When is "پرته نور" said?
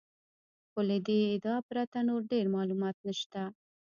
1.69-2.21